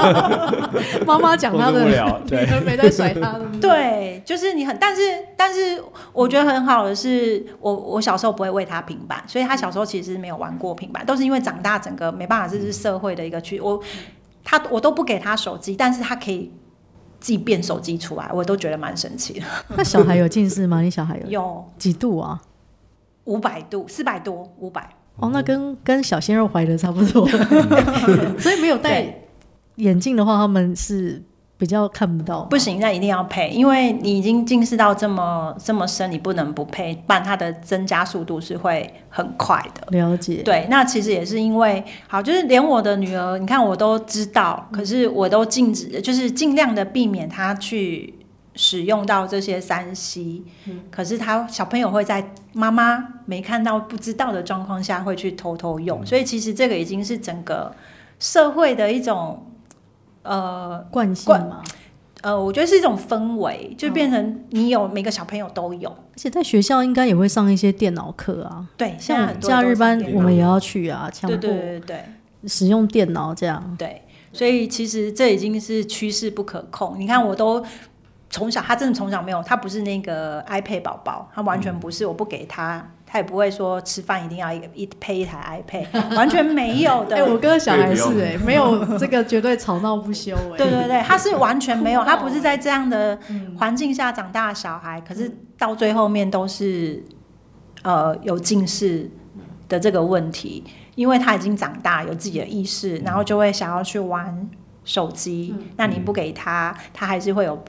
[1.06, 3.46] 妈妈讲她的，女儿没在甩她的。
[3.58, 5.00] 对，就是你很，但是
[5.34, 13.58] 但是我觉得很好的是，我我小时候不会喂她平板，所以她小时候其实没有玩过平板，都是因为长大整个没办法，这是社会的一个趋。
[13.58, 13.82] 我
[14.44, 16.52] 她我都不给她手机，但是她可以。
[17.24, 19.46] 自己变手机出来，我都觉得蛮神奇的。
[19.78, 20.82] 那小孩有近视吗？
[20.82, 21.30] 你小孩有？
[21.30, 22.38] 有几度啊？
[23.24, 24.86] 五百度，四百多，五百。
[25.16, 27.26] 哦，那跟跟小鲜肉怀的差不多。
[28.38, 29.22] 所以没有戴
[29.76, 31.22] 眼镜的话，他们是。
[31.64, 39.86] 比较看不到，不行，那一定要配，因为你已经近视到这么这么深，你不能不配，不然它的增加速度是会很快的。
[39.98, 48.12] 了解，对，那其实也是因为，好，就是连我的女儿，你看我都知道，可是我都禁止，就是尽量的避免她去
[48.54, 57.74] 使用到这些三 C，嗯，可是他小朋友会在妈妈没看到、不知道的状况下会去偷偷用，嗯，所以其实这个已经是整个
[58.18, 59.42] 社会的一种。
[60.24, 61.62] 呃，惯性吗，
[62.22, 68.66] 呃，我觉得是一种氛围，就变成你有每个小朋友都有，而且在学校应该也会上一些电脑课啊。
[68.76, 72.04] 对，像假日班我们也要去啊，强迫对对对对，
[72.46, 73.76] 使用电脑这样。
[73.78, 76.96] 对，所以其实这已经是趋势不可控。
[76.98, 77.62] 你看，我都
[78.30, 87.14] 从小他真的从小没有，他不是那个 iPad 宝宝，他完全不是，我不给他，他也不会说吃饭一定要一一配一台 iPad， 完全没有的。
[87.14, 90.56] 哎、欸，我哥小孩是哎、欸，没有这个绝对吵闹不休哎、 欸。
[90.58, 93.16] 对对对，他是完全没有， 他不是在这样的
[93.56, 97.00] 环境下长大的小孩，可是到最后面都是
[97.82, 99.08] 呃有近视
[99.68, 100.64] 的这个问题，
[100.96, 104.50] 因为他已经长大有自己的意识，然后就会想要去玩
[104.82, 107.64] 手机，那你不给他，他还是会有。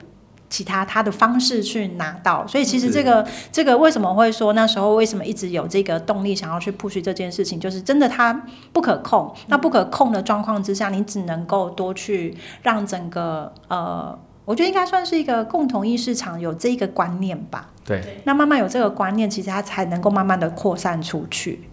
[0.56, 8.42] 其他他的方式去拿到，所以其实这个这个为什么会说那时候为什么一直有这个动力想要去 push 这件事情，就是真的它
[8.72, 9.30] 不可控。
[9.48, 17.72] 那不可控的状况之下，你只能够多去让整个呃，我觉得应该算是一个共同意识场有这个观念吧。
[17.84, 18.22] 对。
[18.24, 21.68] 那慢慢有这个观念，其实它才能够慢慢的扩散出去。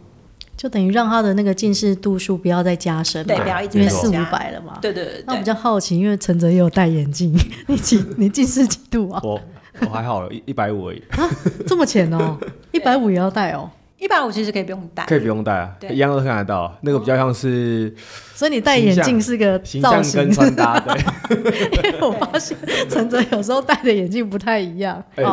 [0.62, 4.79] 就等于让他的那个近视度数不要再加深，对，不要一直因为四五百了嘛。
[4.81, 5.25] 对对对。
[5.27, 7.35] 那我比较好奇，因为陈哲也有戴眼镜，
[7.66, 9.20] 你几你近视几度啊？
[9.25, 9.40] 我
[9.81, 11.03] 我还好，一一百五而已。
[11.16, 11.29] 啊，
[11.66, 12.38] 这么浅哦，
[12.70, 13.68] 一百五也要戴哦。
[14.02, 16.76] 一百五其实可以不用戴，可以不用戴啊，一样都看得到。
[16.80, 17.94] 那个比较像是，
[18.34, 20.76] 所以你戴眼镜是个造型跟穿搭，
[21.30, 21.92] 对。
[21.92, 22.56] 因为我发现
[22.90, 25.00] 陈哲有时候戴的眼镜不太一样。
[25.14, 25.24] 对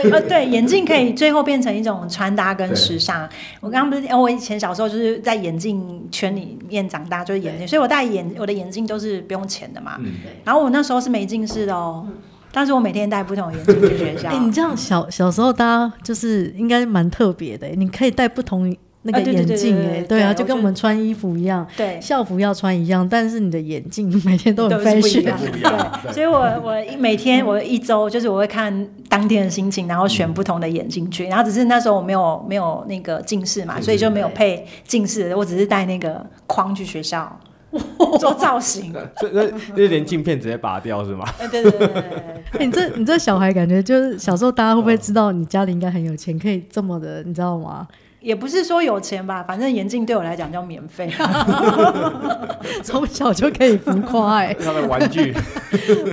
[0.00, 3.28] 对呃对，眼镜可以最后变成一种穿搭跟时尚。
[3.58, 9.98] 我刚刚不是，我以前小时候就是在眼镜圈里面长大，就是眼镜，所以我戴眼我的眼镜都是不用钱的嘛。
[10.44, 12.06] 然后我那时候是没近视的哦。
[12.54, 14.28] 但是我每天戴不同的眼镜去学校。
[14.28, 17.66] 哎、欸，你这样小小时候，大家就是应该蛮特别的。
[17.70, 25.24] 你可以戴不同那个眼镜，哎，对啊，就跟我们穿衣服一样，对，校服要穿一样，但是你的眼镜 每天都很 fashion。
[25.24, 31.26] 对，所以我我每天我一周就是我会看当天的心情，然后选不同的眼镜去。
[31.26, 37.38] 然后只是那时候我没有没有那个近视嘛，所以就没有配近视，我只是戴那个框去学校。
[38.18, 41.24] 做造型，这这这连镜片直接拔掉是吗？
[41.38, 42.02] 对对对对对，
[42.60, 47.86] 欸、 你这你这小孩感觉就是小时候，大家会不会知道你家里应该很有钱，可以这么的，你知道吗？
[48.20, 51.10] 也不是说有钱吧，反正眼镜对我来讲叫免费，
[52.82, 55.34] 从小就可以浮夸哎，他的玩具，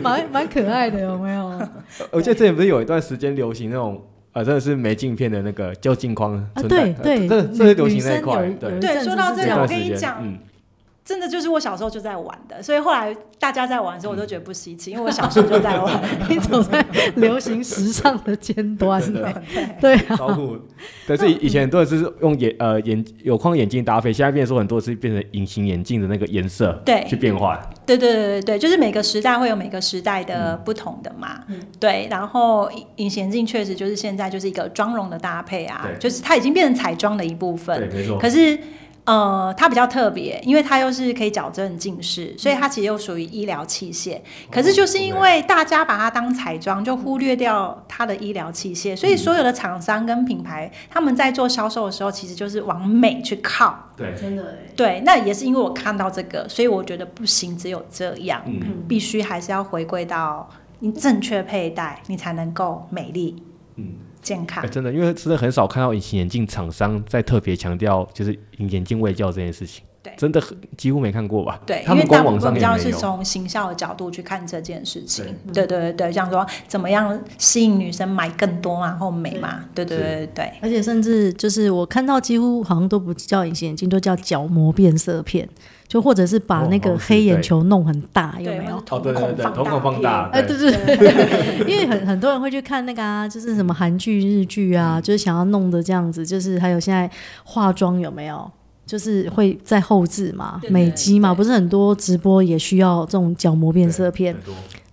[0.03, 1.61] 蛮蛮可爱的，有没有？
[2.11, 4.01] 我记得之前不是有一段时间流行那种
[4.33, 9.03] 啊，真的是没镜片的那个叫镜框存在，对对，这这是流行那一块，对对。
[9.05, 10.21] 说到这个，我跟你讲。
[11.03, 16.85] 真的就是我小时候就在玩的，所以后来大家在玩的时候，我都觉得不稀奇，因为我小时候就在玩，你走在
[17.15, 19.01] 流行 时尚的尖端。
[19.11, 19.33] 对
[19.81, 20.37] 对啊，
[21.07, 27.59] 对，是以前很多人是用眼呃眼有框眼镜搭配，现在变成说很多是变成隐形眼镜的那个颜色，对，去变化。
[27.83, 31.43] 对对对对对，就是每个时代会有每个时代的不同的嘛。
[31.79, 37.89] 对，然后隐形眼镜确实就是现在就是一个妆容的搭配啊，就是它已经变成彩妆的一部分。
[37.89, 38.19] 对，没错。
[38.19, 38.57] 可是。
[39.03, 44.17] 呃，它比较特别，因为它又是可以矫正近视，所以它其实又属于医疗器械。
[44.17, 53.75] 嗯、可是就是因为大家把它当彩妆，就忽略掉它的医疗器械，所以所有的厂商跟品牌，他们在做销售的时候，其实就是往美去靠。
[53.97, 54.55] 对，真的。
[54.75, 63.41] 对，那也是因为我看到这个，所以我觉得不行，只有这样，嗯、必须还是要回归到你正确佩戴，你才能够美丽。
[63.77, 63.95] 嗯。
[64.21, 69.83] 健康、欸，真的，因为真的很少看到隐形眼镜厂商在特别强调就是眼镜卫教这件事情。
[70.03, 71.61] 对，真的很几乎没看过吧？
[71.63, 75.23] 对，他们官网上比较是从行销的角度去看这件事情。
[75.53, 79.63] 对对对对，像说怎么样吸引女生买更多嘛，然后美嘛。
[79.75, 80.51] 对对对对对。
[80.59, 85.47] 而且甚至就是我看到几乎好像都不叫隐形眼镜，都叫角膜变色片。
[85.91, 88.77] 就或者是把那个黑眼球弄很大，有没有？
[88.77, 90.29] 哦，对对对，瞳孔放大。
[90.31, 97.11] 哎，对对对， 因为很很多人会去看那个啊，就是什么韩剧、日剧啊，就是想要弄的这样子，就是还有现在
[97.43, 98.49] 化妆有没有？
[98.85, 104.33] 就是会在后置嘛，美肌嘛，不是很多直播也需要这种角膜变色片，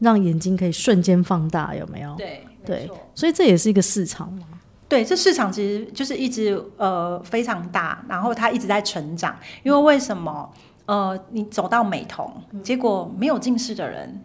[0.00, 2.12] 让眼睛可以瞬间放大，有没有？
[2.16, 4.42] 对对，所以这也是一个市场嘛。
[4.88, 10.50] 对，这市场其实就是一直呃非常大，然后它一直在成长，因为为什么？
[10.88, 14.22] 呃，你走到美瞳，嗯、结果没有近视的人，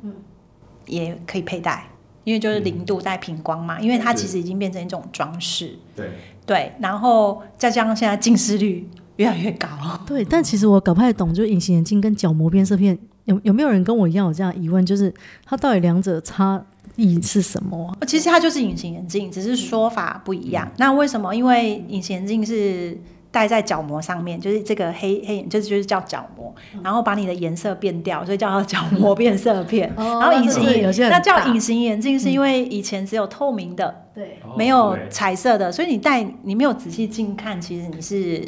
[0.85, 1.89] 也可以佩戴，
[2.23, 5.77] 因为就是零度带平光嘛，嗯、因为它其实已经变成一种装饰。
[5.93, 6.11] 对
[6.45, 9.67] 对，然后再加上现在近视率越来越高。
[10.07, 14.85] 对，但其实我搞不太懂，就隐形眼镜跟角膜变色片，有有没有人跟我一样有这样疑问？
[14.85, 18.05] 就是它到底两者差异是什么、啊？
[18.07, 20.65] 其实它就是隐形眼镜，只是说法不一样。
[20.65, 21.35] 嗯、那为什么？
[21.35, 22.97] 因为隐形眼镜是。
[23.33, 29.91] 戴在角膜上面，就是这个黑黑眼，就是就是叫角膜，然后把你的颜色变掉，所以叫它角膜变色片。
[29.97, 38.47] 哦然后隐形眼镜，那叫隐形眼镜，是因为以前只有透明的，对，没有彩色的，所以你戴你没有仔细近看，其实你是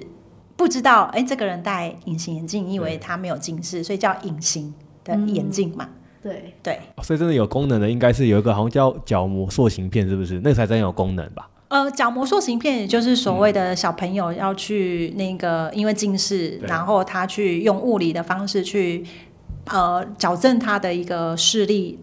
[0.56, 4.72] 不知道，哎，这个人戴隐形眼镜，你以为他没有近视，所以叫隐形
[5.04, 5.90] 的眼镜嘛。
[6.22, 10.36] 对对、哦，所以真的有功能的，应该是有一个好像叫角膜塑形片，是不是？
[10.44, 11.50] 那个才真有功能吧？
[11.68, 19.04] 呃，角膜塑形片也就是所谓的小朋友要去那个因为近视，嗯、然后他去用物理的方式去
[19.66, 22.00] 呃矫正他的一个视力。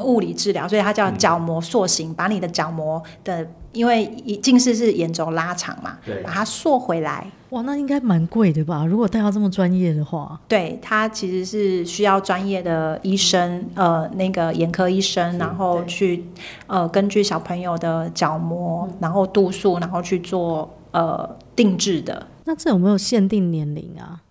[0.00, 4.06] 物理治疗，所以它叫角膜塑形，嗯、把你的角膜的，因为
[4.42, 7.26] 近视是眼轴拉长嘛，对，把它塑回来。
[7.50, 8.86] 哇，那应该蛮贵的吧？
[8.86, 16.24] 如果戴到这么专业的话，对，它其实是需要专业的医生，呃，那个眼科医生，然后去
[16.66, 22.26] 呃根据小朋友的角膜，然后度数，然后去做呃定制的。
[22.44, 24.22] 那这有没有限定年龄啊？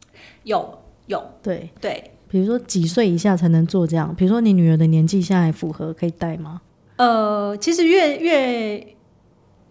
[0.44, 2.12] 有有，对对。
[2.32, 4.16] 比如说几岁以下才能做这样？
[4.16, 6.62] 比如说你女儿的年纪现在符合可以戴吗？
[6.96, 8.96] 呃，其实越越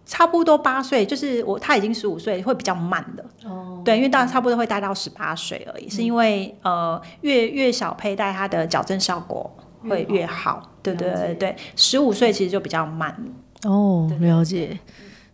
[0.05, 3.25] 差不多八岁，就是我她已经十五岁，会比较慢的。
[3.49, 9.49] 哦，对，因为到差不多会戴到十八岁而已，嗯、是因为呃越越小佩戴，它的矫正效果
[9.89, 10.69] 会越好。
[10.83, 13.15] 对对对对，十五岁其实就比较慢。
[13.63, 14.77] 哦，了解。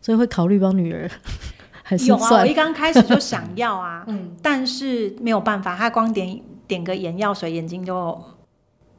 [0.02, 1.10] 所以会考虑帮女儿
[1.84, 2.06] 还是？
[2.06, 6.40] 有啊，我一刚开始就想要啊， 嗯，但是没有办法，它光点。
[6.68, 8.20] 点个眼药水，眼睛就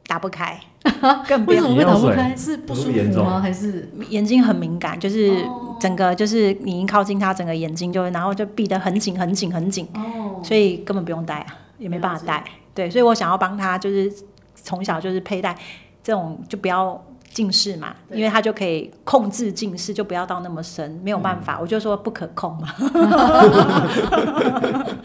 [0.07, 0.59] 打不开，
[1.27, 2.35] 更不为什么会打不开？
[2.35, 3.39] 是不舒服吗？
[3.39, 4.99] 还是眼睛很敏感？
[4.99, 5.31] 就是
[5.79, 9.87] 整个就是你一靠近它，整个眼睛就会，然后就闭得很紧、很紧、很紧。
[9.93, 12.43] 哦，所以根本不用戴啊，也没办法戴。
[12.73, 14.11] 对，所以我想要帮他，就是
[14.55, 15.55] 从小就是佩戴
[16.03, 17.01] 这种，就不要。
[17.31, 22.67] 近视嘛，因为他就可以控制近视，就不要到那么深，没有办法，嗯、我就说不可控嘛。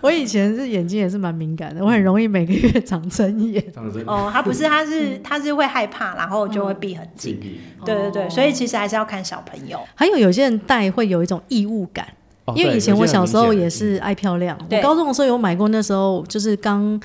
[0.00, 3.62] 我以前是眼睛也是蛮敏感的，我很容易每个月长针眼。
[4.06, 7.38] 哦，他不是，他是他是会害怕，然后就会闭很紧。
[7.42, 9.80] 嗯、对对对，所以其实还是要看小朋友。
[9.94, 12.06] 还有有些人戴会有一种异物感，
[12.44, 17.00] 哦、因为以前我小时候也是爱漂亮，我高中的时候有买过，那时候就是刚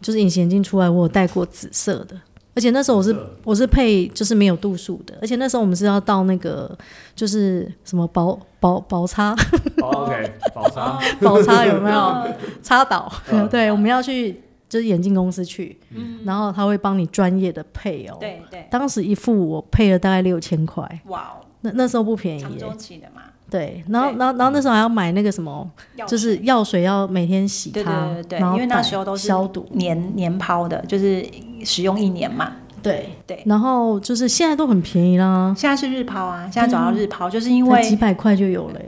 [0.00, 2.16] 就是隐形眼镜出来，我有戴过紫色的。
[2.56, 3.14] 而且那时候我是
[3.44, 6.76] 我是配就是没有度数的，而且那时候我们是要到那个
[7.14, 9.36] 就是什么宝宝宝叉
[9.82, 12.26] ，OK，宝叉宝叉有没有？
[12.62, 13.12] 插导？
[13.50, 15.78] 对，我们要去就是眼镜公司去，
[16.24, 18.16] 然后他会帮你专业的配哦。
[18.18, 22.40] 对对，当时一副我配了大概六千块，哇，那那时候不便宜。
[22.40, 23.15] 长周期的嘛。
[23.50, 25.68] 对，然后然后然后那时候还要买那个什么，
[26.06, 31.24] 就是药水要每天洗它，对对对，因为那时候都是消毒年年抛的，就是。
[31.64, 38.80] 使用一年嘛，对对，然后就是现在都很便宜啦，现在是日抛啊，现在走到日抛，就是因为几百块就有了，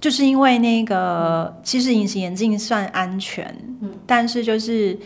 [0.00, 3.44] 就是因为那个其实隐形眼镜算安全，
[3.82, 4.98] 嗯，但是就是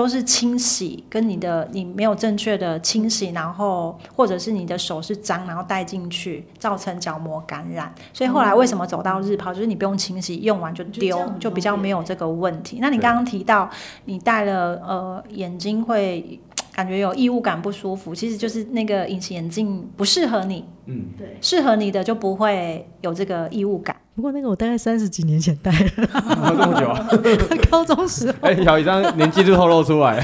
[0.00, 12.78] 都是清洗跟你的你没有正确的清洗，然后或者是你的手是脏，然后带进去造成角膜感染，所以后来为什么走到日抛，就是你不用清洗，用完就丢，就比较没有这个问题。
[12.80, 13.68] 那你刚刚提到
[14.06, 16.40] 你戴了呃眼睛会。
[16.72, 20.64] 感觉有异物感不舒服，其实就是那个隐形眼镜不适合你。
[20.86, 23.94] 嗯，对，适合你的就不会有这个异物感。
[24.14, 27.08] 不过那个我大概三十几年前戴了，这么久啊？
[27.70, 28.34] 高中时候。
[28.42, 30.22] 哎，小一张年纪就透露出来。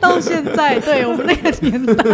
[0.00, 2.04] 到现在，对我们那个年代，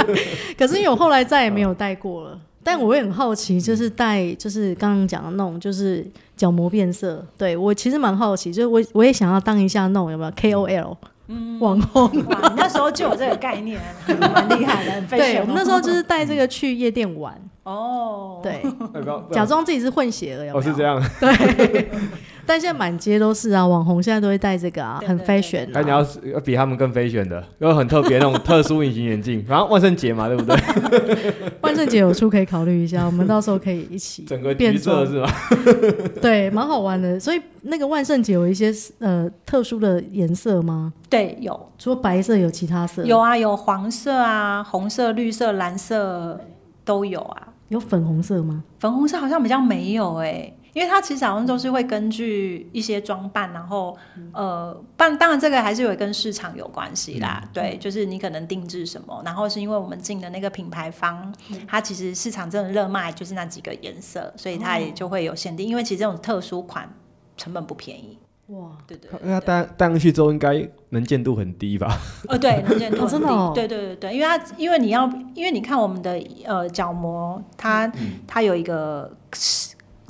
[0.58, 2.38] 可是因为我后来再也没有戴过了。
[2.64, 7.24] 但我也很好奇，就是戴，就是刚刚讲的那种，就是角膜变色。
[7.38, 10.96] 对我其实蛮好奇，就是我我也想要当一下那种有没有 KOL。
[11.28, 12.22] 嗯，网红，你
[12.56, 15.00] 那时候就有这个概念，蛮厉害的。
[15.16, 17.34] 对，我们那时候就是带这个去夜店玩。
[17.64, 18.62] 哦，对，
[19.30, 20.56] 假装自己是混血儿，有没有？
[20.56, 21.00] 哦，是这样。
[21.20, 21.90] 对，
[22.44, 25.68] 但现在满街都是啊，网红现在都会戴这个啊，很 fashion。
[25.72, 30.56] 那你要要比他们更 fashion 的，有很特别那种特殊隐形眼镜，然后万圣节嘛，对不对？
[31.62, 35.32] 万圣节有出可以考虑一下，我们到时候可以一起整个变色是吧？
[36.20, 37.20] 对，蛮好玩的。
[37.20, 40.92] 所以那个万圣节有一些呃特殊的颜色吗？
[41.08, 41.68] 对，有。
[41.78, 43.04] 除了白色，有其他色？
[43.04, 46.40] 有啊，有黄色啊，红色、绿色、蓝色
[46.84, 47.48] 都有啊。
[47.72, 48.62] 有粉红色吗？
[48.78, 57.40] 粉红色好像比较没有哎、欸，因为它其实好像都是会根据一些装扮，然后、嗯、呃，当当然这个还是有跟市场有关系啦。
[57.42, 65.66] 嗯、对，就是你可能定制什么，然后是因为我们进的那个品牌方，嗯、它其实市场真的热卖就是那几个颜色，所以它也就会有限定。
[65.66, 66.86] 嗯、因为其实这种特殊款
[67.38, 68.18] 成本不便宜。
[68.48, 71.98] 哇，对对，那戴戴上去之后应该能见度很低吧？
[72.28, 77.90] 呃， 对，能见度很低，真的，对对对对，因为它因为你要，因为你看我们的呃角膜，它
[78.26, 79.10] 它有一个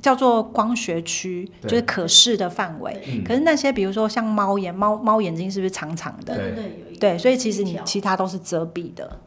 [0.00, 3.22] 叫做光学区，就是可视的范围。
[3.24, 6.34] 可是那些比如说像猫眼，猫猫眼睛是不是长长的？
[6.34, 9.20] 对对对，所以其实你其他都是遮蔽的。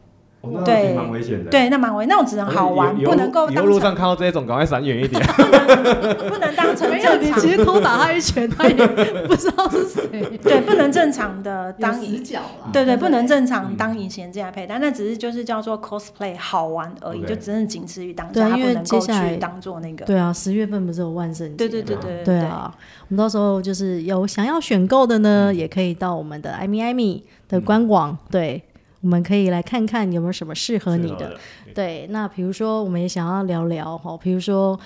[0.64, 1.50] 对，蛮危险的。
[1.50, 3.50] 对，那蛮危险，那种只能好玩，不能够。
[3.50, 5.22] 以后路上看到这种，赶快闪远一点。
[6.28, 7.22] 不能当成正常。
[7.22, 8.74] 你其实偷打他一拳，他也
[9.26, 10.38] 不知道是谁。
[10.42, 12.40] 对，不能正常的当死角。
[12.72, 20.04] 对对，不能正常当隐形眼镜来佩戴，那只是就是叫做 cosplay 好玩而已，就真的仅次于当下，他不能够去当做那个。
[20.04, 21.56] 对啊，十月份不是有万圣节？
[21.56, 22.72] 对对对对对啊！
[23.08, 28.62] 我们到时候就是有想要选购的呢，也可以到我们的艾米艾米的官网，对。
[29.06, 31.38] 我们可以来看看有没有什么适合你的，
[31.72, 32.08] 对。
[32.10, 34.76] 那比如说，我们也想要聊聊哈，比如说，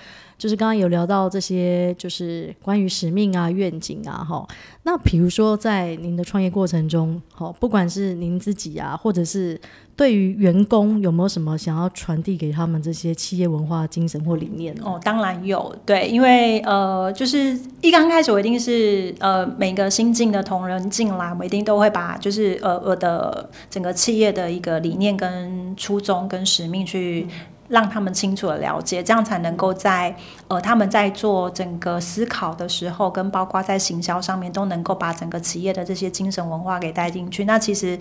[0.40, 4.48] 就是刚刚有聊到这些，就是关于使命啊、愿景啊，哈。
[4.84, 9.60] 那比如说，在您的创业过程中，好，不管是您自己啊，或者是。
[9.96, 14.74] 对于员工有没有什么想要传递给他们这些企业文化精神或理念？
[14.82, 27.26] 哦，当然有，对，因为呃，就是一刚开始我一定是呃，每个新进的同仁进来，我一定都会把就是呃我的整个企业的一个理念跟初衷跟使命去。
[27.70, 30.14] 让他们清楚的了解，这样才能够在
[30.48, 37.46] 呃他们在做整个思考的时候，跟包括在行销上面，都能够把整个企业的这些精神文化给带进去。
[37.46, 37.98] 那其实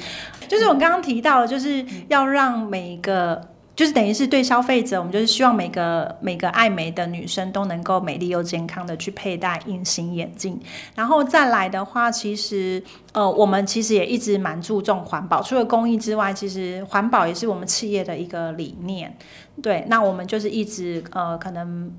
[0.49, 3.48] 就是我刚刚提到，就是要让每一个。
[3.79, 10.59] 就是等于是对消费者，我们就是希望每个每个爱美的女生都能够美丽又健康的去佩戴隐形眼镜。
[10.95, 15.41] 然后再来的话，其实呃，我们其实也一直蛮注重环保。
[15.41, 19.17] 除了公益之外，其实环保也是我们企业的一个理念。
[19.63, 21.89] 对，那我们就是一直呃，可能。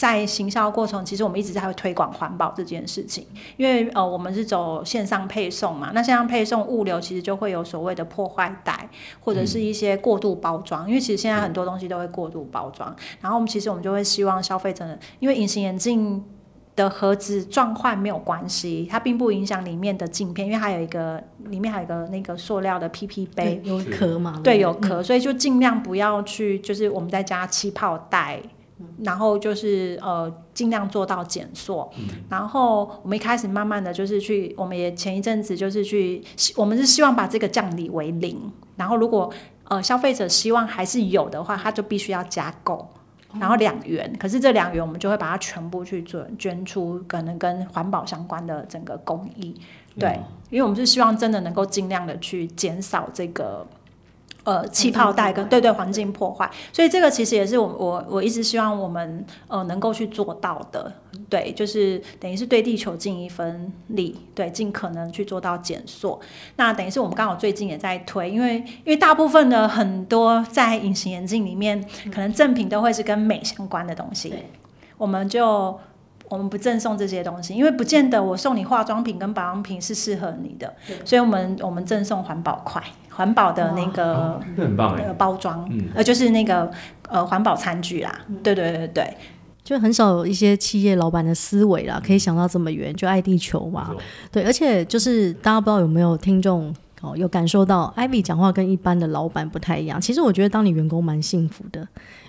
[0.00, 3.26] 在行销过程，其实我们一直在推广环保这件事情，
[3.58, 8.88] 因为呃，我们是走线上配送嘛，那线上配送物流其实就会有所谓的破坏袋，
[9.20, 16.24] 或者是一些过度包装，因为其实现在很多东西都会过度包装，然后我们其实我们就会希望消费者，因为隐形眼镜
[16.74, 28.40] 的盒子撞坏没有关系，它并不影响里面的镜片，因为它有一个里面还有一个那个塑料的 PP 杯，有壳嘛，对，有壳，所以就尽量不要去，就是我们在加气泡袋。
[29.02, 31.90] 然后就是呃，尽量做到减缩。
[31.98, 36.22] 嗯、然后我们一开始慢慢的就是去，我们也前一阵子就是去，
[36.56, 38.38] 我们是希望把这个降低为零。
[38.76, 39.32] 然后如果
[39.64, 42.88] 呃消费者希望还是有的话，他就必须要加购，
[43.38, 44.12] 然后两元。
[44.18, 49.54] 可是这两元我们就会把它全部去做捐出，可能跟环保相关的整个公益。
[49.98, 53.66] 对，嗯、因为我们是希望真的能够尽量的去减少这个。
[54.42, 60.90] 呃，气泡袋跟对对环境破坏，所以这个其实也是我我我一直希望我们呃能够去做到的，
[61.28, 66.18] 对，就是等于是对地球尽一份力，对，尽可能去做到减塑。
[66.56, 74.32] 那等于是我们刚好最近也在推，因为因为大部分的很多在隐形眼镜里面，可能赠品都会是跟美相关的东西，
[74.96, 75.78] 我们就。
[76.30, 80.96] 我们不赠送这些东西，因为不见得我送你化妆品跟保养品是适合你的，对。
[81.04, 86.70] 所以我们我们赠送环保筷，环保的那个那个包装，呃，就是那个
[87.08, 89.16] 呃环保餐具啦，嗯、对对对对，
[89.62, 93.96] 就很少有一些企业老板的思维啦，可以想到这么远，就爱地球嘛，嗯、
[94.32, 96.72] 对，而且就是大家不知道有没有听众。
[97.00, 99.98] 哦，有感受到 Ivy 讲话跟一般的老板不太一样。
[99.98, 101.80] 其实我觉得当你员工蛮幸福的，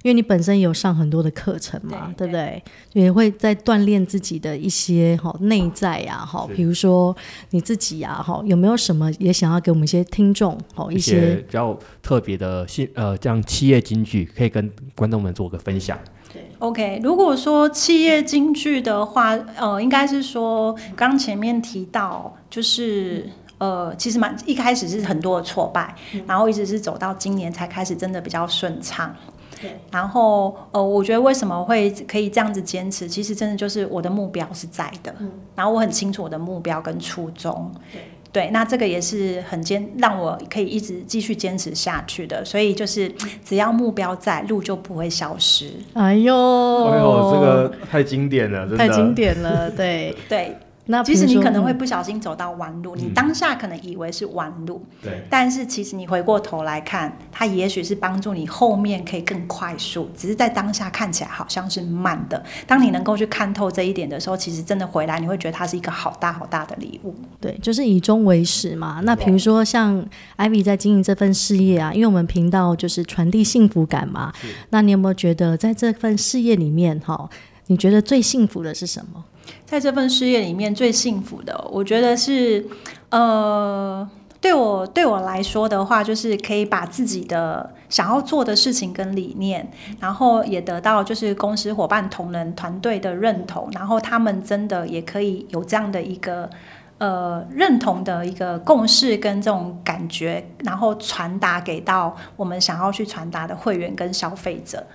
[0.01, 2.63] 因为你本身有上很多的课程嘛，对，对不对？
[2.93, 7.13] 也会在锻炼自己的一些好内在呀，好，比如说
[7.49, 15.99] 你自己呀，好，有没有什么也想要给我们一些听众，好一些比较特别的信呃，这样企业金句可以跟观众们做个分享。
[16.31, 23.29] 对，OK，如果说企业金句的话，呃，应该是说刚前面提到就是。
[23.61, 29.15] 呃，其实蛮一开始是很多的挫败，嗯、然后一直是走到今年才开始真的比较顺畅。
[29.61, 37.71] 对然后呃，我觉得为什么会可以这样子坚持，其实真的就是我的目标是在的，嗯、然后我很清楚我的目标跟初衷。
[37.93, 38.01] 对，
[38.31, 42.43] 对，那这个也是很坚，让我可以一直继续坚持下去的。
[42.43, 43.13] 所以就是
[43.45, 45.71] 只要目标在，路就不会消失。
[45.93, 50.57] 哎呦，哎呦，这个太经典了，真的太经典了，对 对。
[50.87, 62.43] 那其实你可能会不小心走到弯路，嗯、你当下可能以为是弯路，对，但是其实你回过头来看，它也许是帮助你后面可以更快速，只是在当下看起来好像是慢的。
[62.65, 67.15] 当你能够去看透这一点的时候，其实真的回来你会觉得它是一个好大好大的礼物。
[67.39, 69.01] 对，就是以终为始嘛。
[69.03, 70.03] 那比如说像
[70.37, 74.33] Ivy 在经营这份事业啊，因为我们频道就是传递幸福感嘛。
[74.71, 77.29] 那你有没有觉得在这份事业里面哈，
[77.67, 79.23] 你觉得最幸福的是什么？
[79.71, 82.67] 在这份事业里面，最幸福的，我觉得是，
[83.07, 84.05] 呃，
[84.41, 96.49] 对我对我来说的话，就是可以把自己的想要做的事情跟理念，然后也得到就是公司伙伴同仁团队的认同，然后他们真的也可以有这样的一个
[96.97, 104.85] 呃认同的一个共识跟这种感觉，然后传达给到我们想要去传达的会员跟消费者，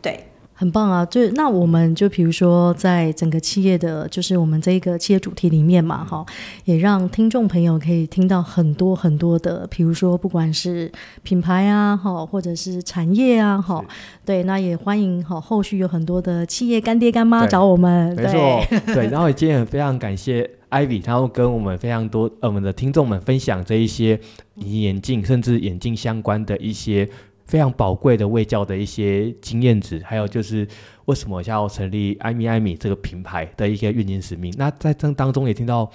[0.00, 0.28] 对。
[0.56, 1.04] 很棒啊！
[1.06, 6.24] 就那我们就比如说，在整个企业的，就是我们这一个企业主题里面嘛，哈，
[6.64, 10.90] 也让听众朋友可以听到很多很多的，比如说不管是
[11.24, 13.84] 品牌啊，哈，或者是产业啊，哈，
[14.24, 19.08] 对，那也欢迎哈，后续有很多的企业干爹干妈找我们，没错， 对。
[19.08, 24.20] 然后今天也非常感谢 Ivy，然后跟我们非常多呃我们的听众们分享这一些
[24.54, 27.08] 隐形眼镜甚至眼镜相关的一些。
[27.44, 30.66] 非常宝贵的卫教的一些经验值，还有就是
[31.04, 34.52] 为什么要成立艾米艾米这个品牌的一些运营使命。
[34.56, 35.90] 那在这当中也听到，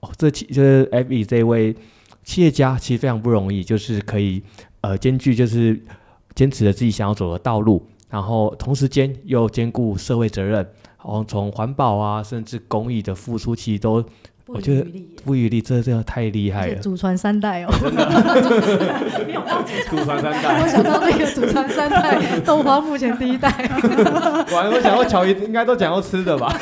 [0.00, 1.74] 哦，这企就是 Ivy 这位
[2.22, 4.42] 企业家其实非常不容易，就是可以
[4.82, 5.80] 呃兼具就是
[6.34, 14.04] 坚持了自己想要走的道路，然后同时间又兼顾社会责任，然后从环保啊甚至公益的付出，其实都。
[14.52, 14.84] 我觉得
[15.24, 16.74] 不遗余力，这真的太厉害了。
[16.80, 17.68] 祖传三代哦，
[19.26, 20.58] 没有到祖传三代。
[20.62, 23.48] 我想到那个祖传三代， 豆花目前第一代。
[24.52, 26.52] 完了，我想到乔伊应该都讲要吃的吧？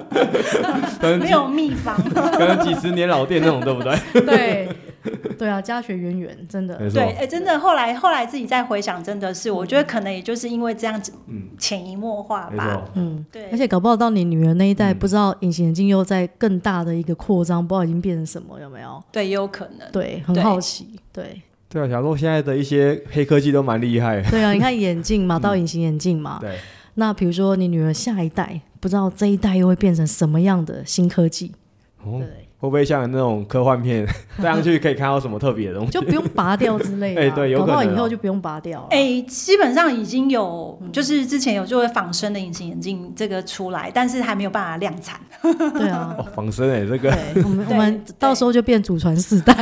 [1.20, 3.96] 没有秘方，可能几十年老店那种，对不对？
[4.22, 4.68] 对。
[5.38, 6.76] 对啊，家学渊源，真的。
[6.90, 11.12] 对，哎，真的，后来后来自己再回想，真的是，我觉得可能也就是因为这样子，
[11.58, 12.84] 潜移默化吧。
[12.94, 13.50] 嗯，对。
[13.50, 19.02] 而且搞不好到你女儿那一代，不知道隐形眼镜又在更大的一个扩张，不知道已经变成什么，有没有？
[19.12, 19.90] 对，也有可能。
[19.92, 20.98] 对，很好奇。
[21.12, 21.42] 对。
[21.70, 24.22] 对啊，小洛现在的一些黑科技都蛮厉害。
[24.22, 26.38] 对啊，你看眼镜嘛，到隐形眼镜嘛。
[26.40, 26.56] 对。
[26.94, 31.52] 那比如说你女儿下一代，不知道这一代又会变成什么样的新科技？
[32.02, 32.47] 对。
[32.60, 34.04] 会不会像那种科幻片，
[34.42, 35.92] 戴上去可以看到什么特别的东西？
[35.92, 37.20] 就不用拔掉之类的。
[37.22, 37.74] 哎，对，有可能。
[37.74, 38.86] 搞不好以后就不用拔掉了。
[38.90, 45.20] 哎，基本上已经有，就是之前有就会仿生的隐形眼镜这个出来，但是还没有办法量产。
[45.74, 47.16] 对啊，仿生哎，这个。
[47.44, 49.54] 我们我们到时候就变祖传四代。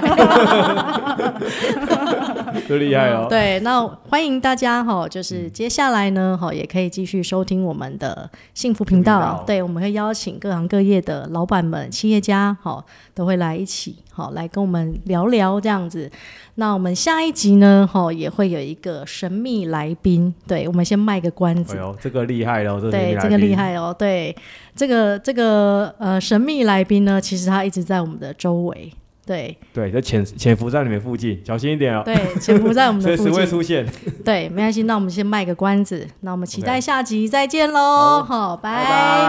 [2.68, 3.26] 就厉害哦。
[3.28, 9.44] 对，那欢迎大家哈，就是接下来呢，哈，也可以继续收听我们的幸福频道。
[9.46, 12.84] 对，我们会邀请各行各业的老板们、企业家，哈。
[13.14, 16.10] 都会来一起，好，来跟我们聊聊这样子。
[16.56, 20.34] 那我们下一集呢，哈，也会有一个神秘来宾。
[20.46, 21.76] 对，我们先卖个关子。
[21.76, 22.78] 哎呦，这个厉害哦！
[22.90, 23.96] 对，这个厉害哦。
[23.98, 24.36] 对，
[24.74, 28.92] 这个这个呃神秘来宾呢，其实他一直在我们的周围。
[29.26, 32.02] 对对，在潜潜伏在你们附近，小心一点哦。
[32.04, 33.84] 对，潜伏在我们的附 近，随时会出现。
[34.24, 34.84] 对，没关系。
[34.84, 36.06] 那我们先卖个关子。
[36.20, 38.22] 那我们期待下集再见喽。
[38.22, 38.70] 好，拜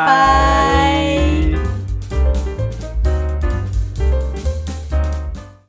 [0.06, 1.18] 拜。